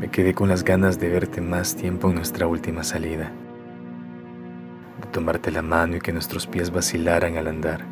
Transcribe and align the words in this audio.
Me 0.00 0.10
quedé 0.10 0.32
con 0.32 0.48
las 0.48 0.64
ganas 0.64 0.98
de 0.98 1.10
verte 1.10 1.42
más 1.42 1.76
tiempo 1.76 2.08
en 2.08 2.14
nuestra 2.14 2.46
última 2.46 2.82
salida, 2.84 3.30
de 4.98 5.06
tomarte 5.08 5.50
la 5.50 5.60
mano 5.60 5.96
y 5.96 6.00
que 6.00 6.10
nuestros 6.10 6.46
pies 6.46 6.70
vacilaran 6.70 7.36
al 7.36 7.48
andar. 7.48 7.84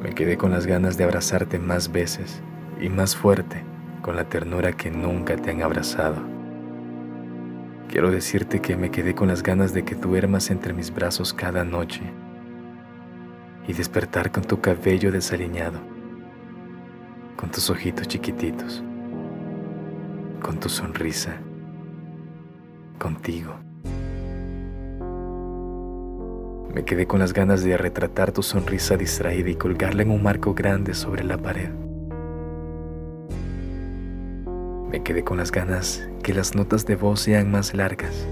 Me 0.00 0.14
quedé 0.14 0.36
con 0.36 0.52
las 0.52 0.66
ganas 0.66 0.96
de 0.96 1.02
abrazarte 1.02 1.58
más 1.58 1.90
veces 1.90 2.42
y 2.80 2.90
más 2.90 3.16
fuerte 3.16 3.64
con 4.02 4.14
la 4.14 4.28
ternura 4.28 4.70
que 4.70 4.92
nunca 4.92 5.34
te 5.34 5.50
han 5.50 5.62
abrazado. 5.62 6.22
Quiero 7.88 8.12
decirte 8.12 8.60
que 8.60 8.76
me 8.76 8.92
quedé 8.92 9.16
con 9.16 9.26
las 9.26 9.42
ganas 9.42 9.74
de 9.74 9.84
que 9.84 9.96
duermas 9.96 10.48
entre 10.48 10.74
mis 10.74 10.94
brazos 10.94 11.34
cada 11.34 11.64
noche 11.64 12.02
y 13.66 13.72
despertar 13.72 14.30
con 14.30 14.44
tu 14.44 14.60
cabello 14.60 15.10
desaliñado, 15.10 15.80
con 17.34 17.50
tus 17.50 17.68
ojitos 17.68 18.06
chiquititos 18.06 18.84
con 20.42 20.58
tu 20.58 20.68
sonrisa, 20.68 21.36
contigo. 22.98 23.54
Me 26.74 26.84
quedé 26.84 27.06
con 27.06 27.20
las 27.20 27.32
ganas 27.32 27.62
de 27.62 27.76
retratar 27.76 28.32
tu 28.32 28.42
sonrisa 28.42 28.96
distraída 28.96 29.50
y 29.50 29.54
colgarla 29.54 30.02
en 30.02 30.10
un 30.10 30.22
marco 30.22 30.52
grande 30.52 30.94
sobre 30.94 31.22
la 31.22 31.38
pared. 31.38 31.70
Me 34.90 35.02
quedé 35.02 35.22
con 35.22 35.38
las 35.38 35.52
ganas 35.52 36.06
que 36.22 36.34
las 36.34 36.54
notas 36.54 36.84
de 36.86 36.96
voz 36.96 37.20
sean 37.20 37.50
más 37.50 37.72
largas 37.72 38.26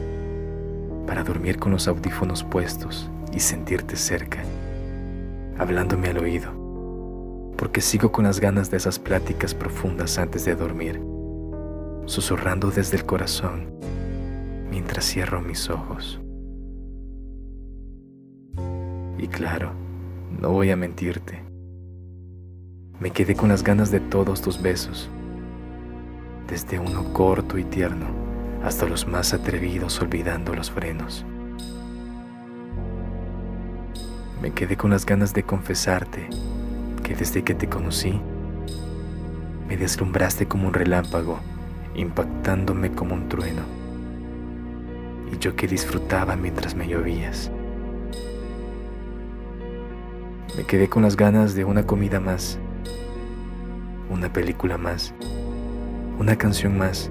para 1.06 1.22
dormir 1.22 1.58
con 1.58 1.72
los 1.72 1.86
audífonos 1.86 2.42
puestos 2.42 3.08
y 3.32 3.40
sentirte 3.40 3.96
cerca, 3.96 4.42
hablándome 5.58 6.08
al 6.08 6.18
oído, 6.18 6.50
porque 7.56 7.80
sigo 7.80 8.10
con 8.10 8.24
las 8.24 8.40
ganas 8.40 8.70
de 8.70 8.78
esas 8.78 8.98
pláticas 8.98 9.54
profundas 9.54 10.18
antes 10.18 10.44
de 10.44 10.56
dormir 10.56 11.00
susurrando 12.10 12.72
desde 12.72 12.96
el 12.96 13.06
corazón 13.06 13.72
mientras 14.68 15.04
cierro 15.04 15.40
mis 15.40 15.70
ojos. 15.70 16.20
Y 19.16 19.28
claro, 19.28 19.72
no 20.40 20.50
voy 20.50 20.70
a 20.70 20.76
mentirte. 20.76 21.44
Me 22.98 23.12
quedé 23.12 23.36
con 23.36 23.48
las 23.48 23.62
ganas 23.62 23.92
de 23.92 24.00
todos 24.00 24.42
tus 24.42 24.60
besos, 24.60 25.08
desde 26.48 26.80
uno 26.80 27.12
corto 27.12 27.58
y 27.58 27.64
tierno 27.64 28.06
hasta 28.64 28.86
los 28.86 29.06
más 29.06 29.32
atrevidos 29.32 30.00
olvidando 30.00 30.52
los 30.52 30.70
frenos. 30.70 31.24
Me 34.42 34.50
quedé 34.50 34.76
con 34.76 34.90
las 34.90 35.06
ganas 35.06 35.32
de 35.32 35.44
confesarte 35.44 36.28
que 37.04 37.14
desde 37.14 37.44
que 37.44 37.54
te 37.54 37.68
conocí, 37.68 38.20
me 39.68 39.76
deslumbraste 39.76 40.48
como 40.48 40.66
un 40.66 40.74
relámpago 40.74 41.38
impactándome 41.94 42.92
como 42.92 43.14
un 43.14 43.28
trueno. 43.28 43.62
Y 45.32 45.38
yo 45.38 45.56
que 45.56 45.66
disfrutaba 45.66 46.36
mientras 46.36 46.74
me 46.74 46.88
llovías. 46.88 47.50
Me 50.56 50.64
quedé 50.64 50.88
con 50.88 51.02
las 51.02 51.16
ganas 51.16 51.54
de 51.54 51.64
una 51.64 51.86
comida 51.86 52.20
más, 52.20 52.58
una 54.10 54.32
película 54.32 54.76
más, 54.76 55.14
una 56.18 56.36
canción 56.36 56.76
más, 56.76 57.10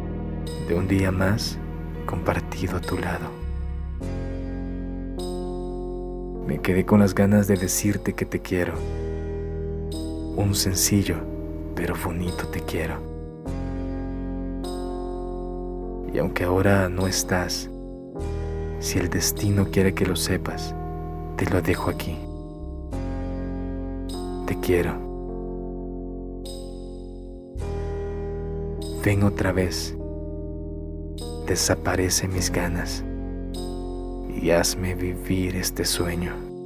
de 0.67 0.75
un 0.75 0.87
día 0.87 1.11
más 1.11 1.57
compartido 2.05 2.77
a 2.77 2.81
tu 2.81 2.97
lado. 2.97 3.29
Me 6.45 6.59
quedé 6.61 6.85
con 6.85 6.99
las 6.99 7.15
ganas 7.15 7.47
de 7.47 7.55
decirte 7.55 8.13
que 8.13 8.25
te 8.25 8.41
quiero. 8.41 8.73
Un 10.35 10.55
sencillo 10.55 11.29
pero 11.79 11.95
bonito 11.95 12.45
te 12.47 12.59
quiero. 12.59 13.18
Y 16.13 16.17
aunque 16.17 16.43
ahora 16.43 16.89
no 16.89 17.07
estás, 17.07 17.69
si 18.79 18.97
el 18.97 19.09
destino 19.09 19.67
quiere 19.71 19.93
que 19.93 20.05
lo 20.05 20.15
sepas, 20.15 20.73
te 21.37 21.45
lo 21.45 21.61
dejo 21.61 21.89
aquí. 21.89 22.17
Te 24.47 24.59
quiero. 24.59 24.93
Ven 29.03 29.23
otra 29.23 29.51
vez. 29.51 29.95
Desaparece 31.45 32.27
mis 32.27 32.51
ganas 32.51 33.03
y 34.41 34.51
hazme 34.51 34.95
vivir 34.95 35.55
este 35.55 35.85
sueño. 35.85 36.58